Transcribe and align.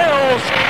Mills. 0.00 0.69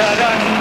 Ceará. 0.00 0.59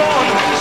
on. 0.00 0.57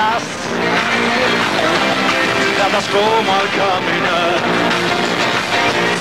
días, 0.00 0.22
dadas 2.58 2.86
como 2.88 3.32
al 3.32 3.48
caminar, 3.50 4.38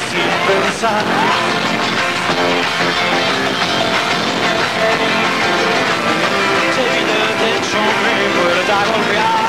sin 0.10 0.32
pensar. 0.48 1.04
Te 6.76 6.84
vi 6.92 7.04
del 7.10 7.32
techo, 7.42 7.82
me 8.04 8.16
vuelve 8.42 8.72
a 8.72 8.86
golpear. 8.92 9.49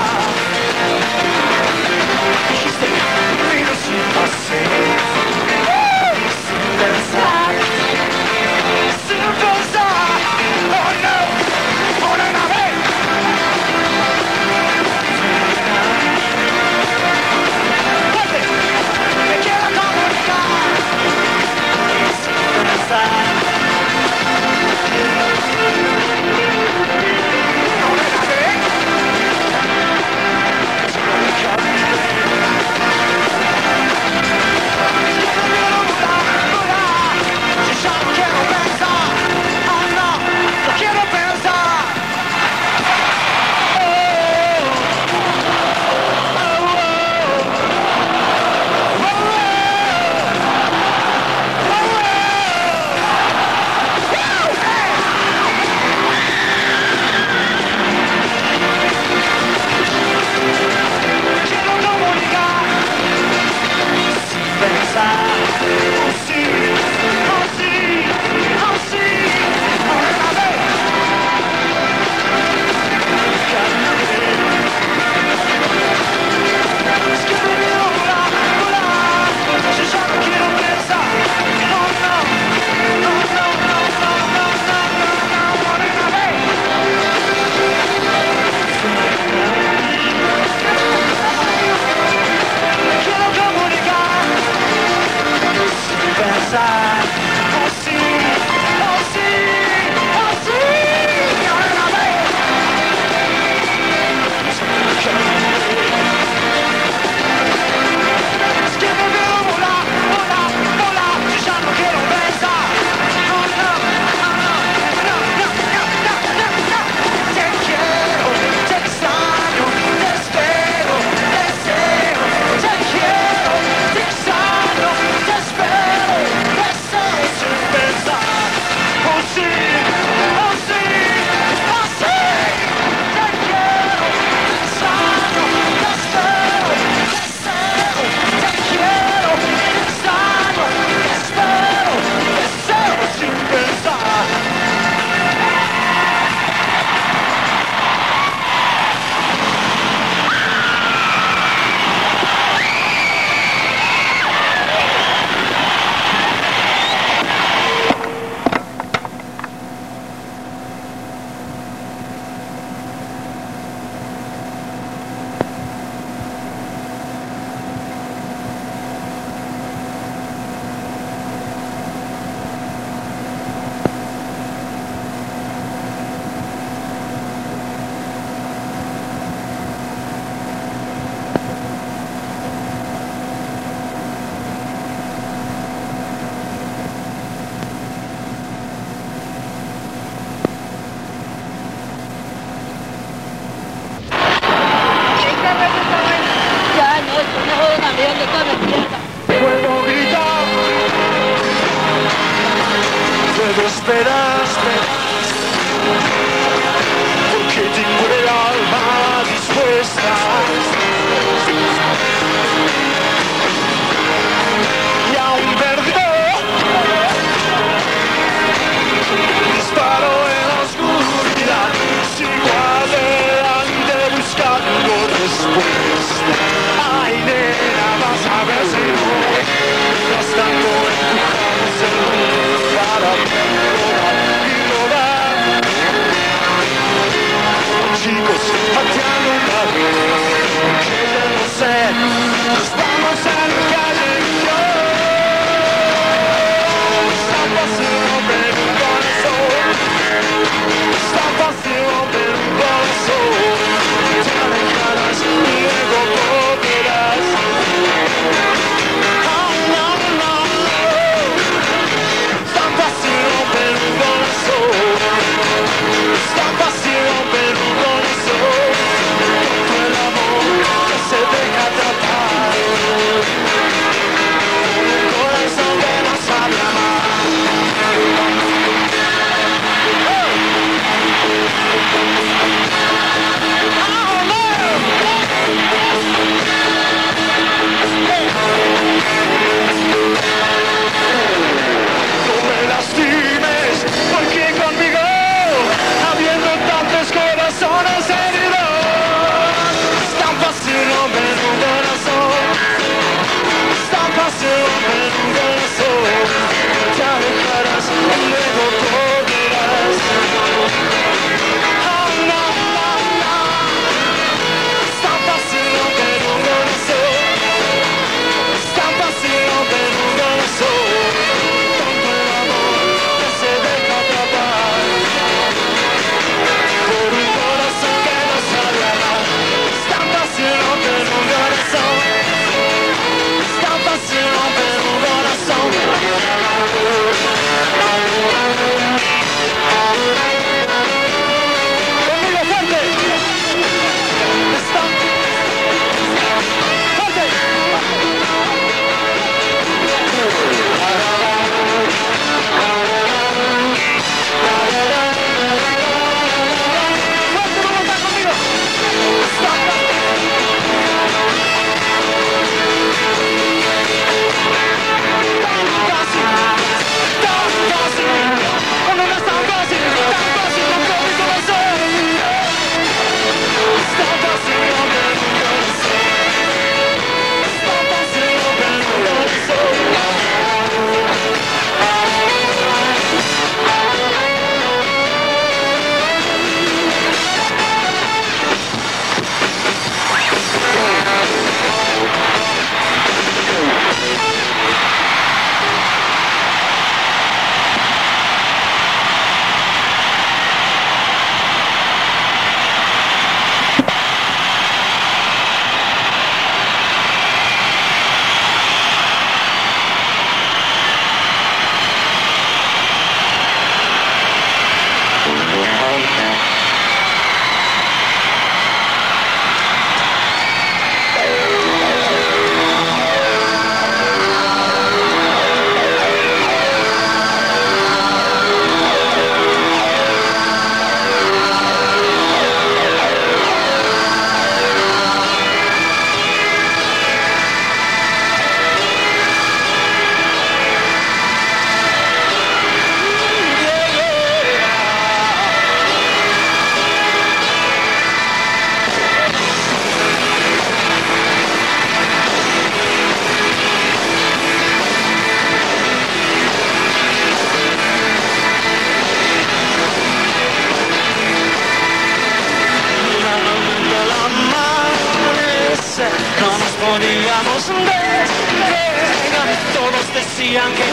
podíamos 466.91 467.63
despegar. 467.69 469.49
Todos 469.75 470.05
decían 470.15 470.71
que 470.75 470.87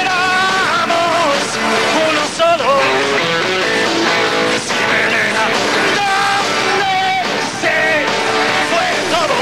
éramos 0.00 1.42
uno 2.08 2.22
solo. 2.38 2.70
Elena, 5.06 5.44
¿dónde 5.98 6.96
se 7.60 7.78
fue 8.70 8.88
todo? 9.14 9.38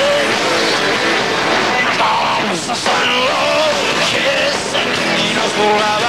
Vamos 1.99 2.63
a 2.69 2.75
San 2.75 3.09
Roque 3.29 4.29
y 5.19 5.35
nos 5.35 5.51
jugaba. 5.59 6.08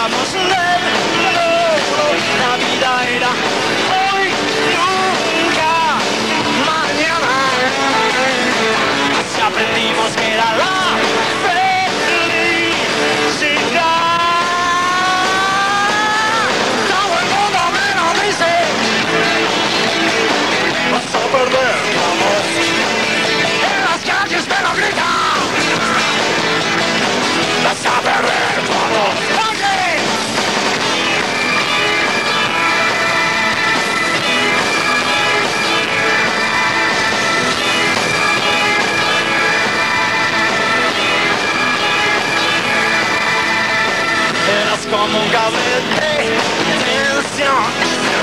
como 44.90 45.20
un 45.20 45.32
gavete 45.32 46.40
Tensión, 46.86 47.64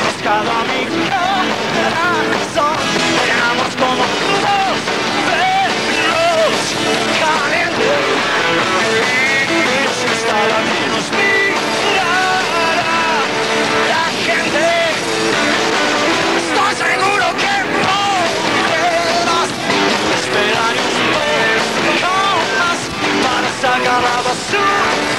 buscado 0.05 0.53
mi 0.67 0.83
corazón 1.79 2.77
Éramos 3.25 3.71
como 3.77 4.03
the 24.27 24.35
sun. 24.35 25.16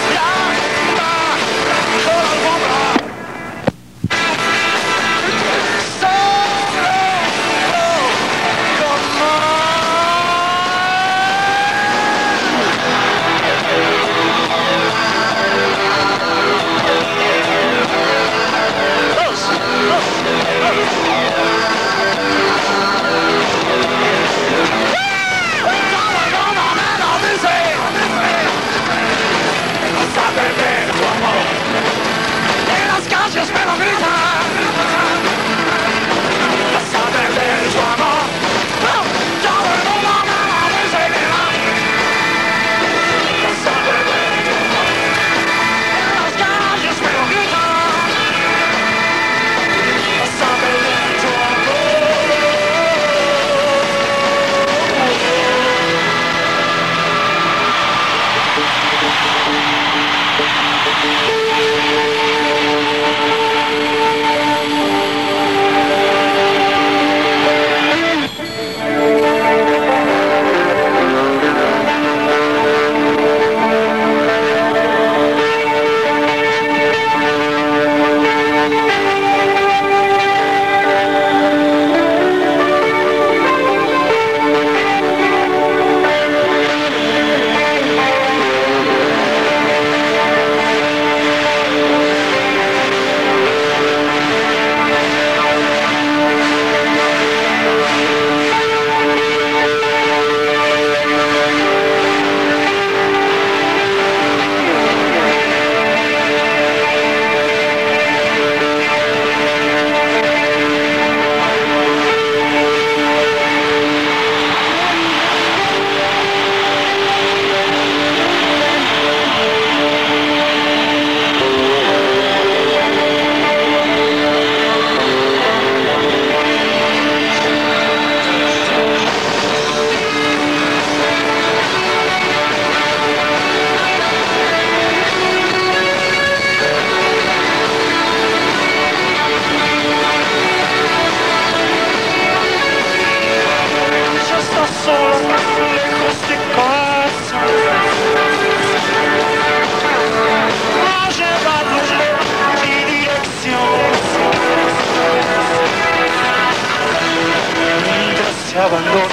abandonas 158.68 159.12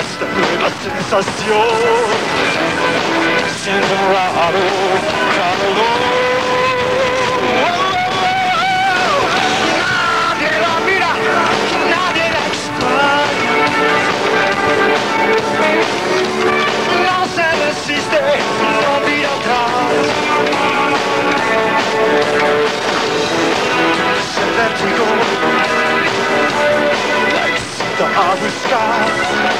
esta 0.00 0.26
nueva 0.26 0.68
sensación 0.82 1.68
siento 3.62 3.94
raro, 4.12 4.62
la 10.60 10.74
mira, 10.84 11.10
nadie 11.88 12.26
la 12.34 12.40
the 28.00 28.06
harvest 28.06 28.56
skies. 28.62 29.59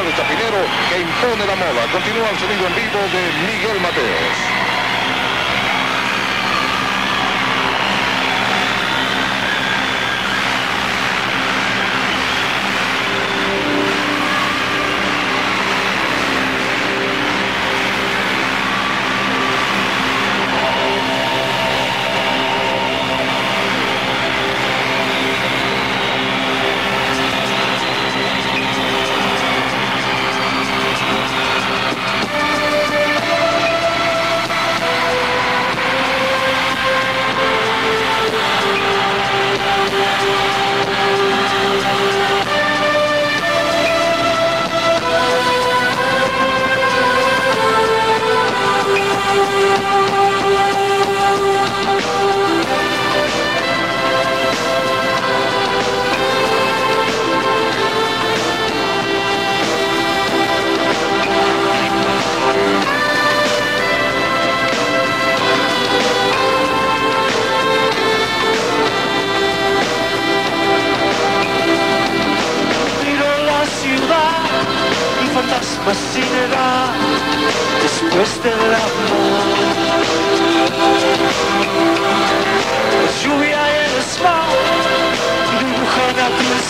Marcelo 0.00 0.16
Chapinero 0.16 0.56
que 0.88 1.00
impone 1.00 1.46
la 1.46 1.56
moda. 1.56 1.86
Continúa 1.92 2.30
el 2.30 2.38
sonido 2.38 2.66
en 2.66 2.74
vivo 2.74 3.00
de 3.12 3.52
Miguel 3.52 3.80
Mateos. 3.80 4.79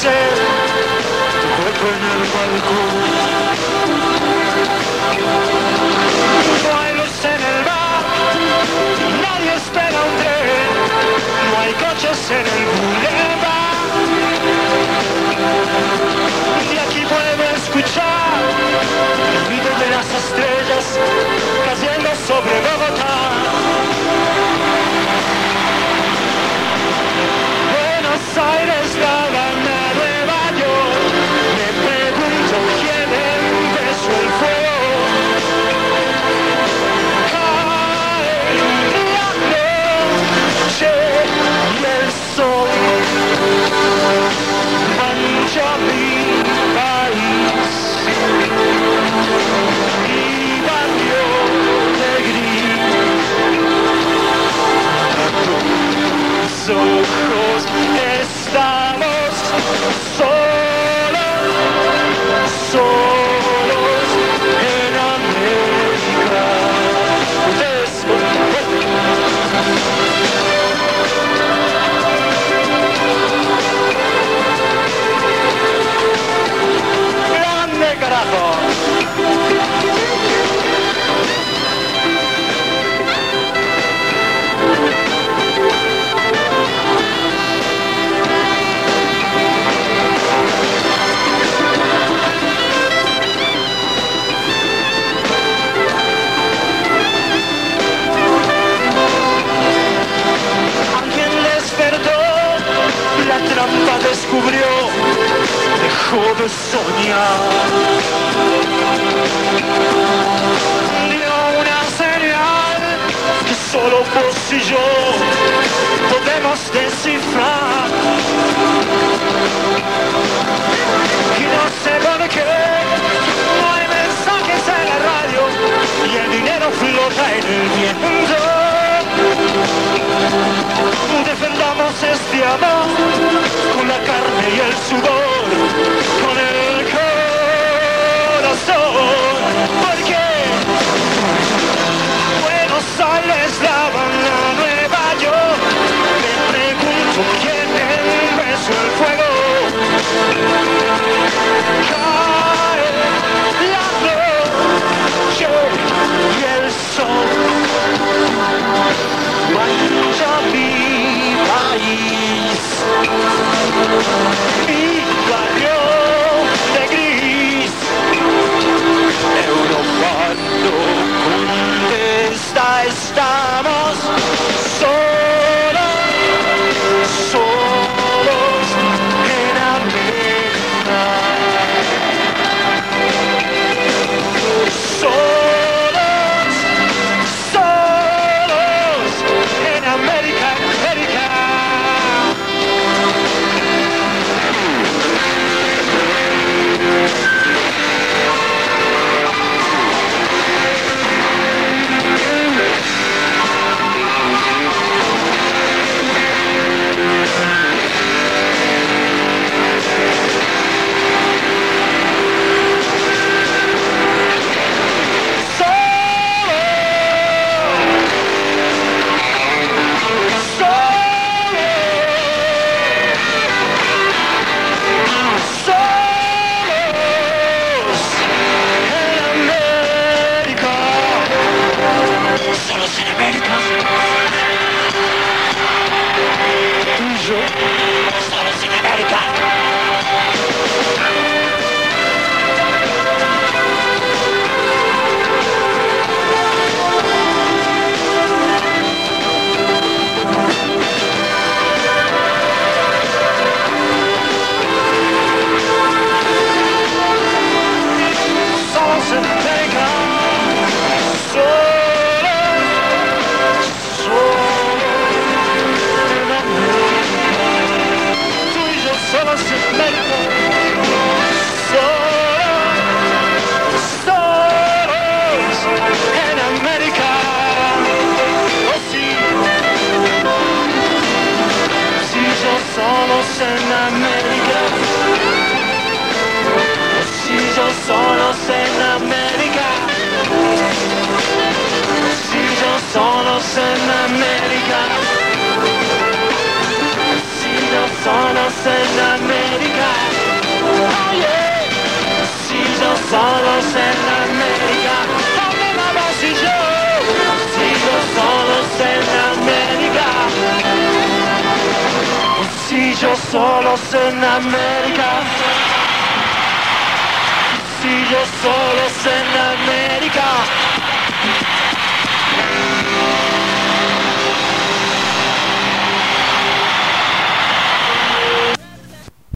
tu 0.03 0.07
cuerpo 1.57 1.87
en 1.95 2.03
el 2.11 2.23
balcón. 2.33 2.95
No 6.65 6.73
hay 6.81 6.93
luz 6.97 7.25
en 7.25 7.41
el 7.53 7.65
bar, 7.65 8.01
nadie 9.21 9.53
espera 9.57 9.99
un 10.01 10.15
tren, 10.21 10.71
no 11.51 11.57
hay 11.61 11.73
coches 11.75 12.31
en 12.31 12.47
el 12.47 12.63
boulevard. 12.73 13.91
Y 16.73 16.79
aquí 16.79 17.03
puedo 17.05 17.45
escuchar 17.57 18.41
el 19.35 19.47
ruido 19.49 19.71
de 19.81 19.91
las 19.91 20.09
estrellas 20.23 20.99
cayendo 21.67 22.11
sobre 22.27 22.55
Bogotá. 22.63 23.20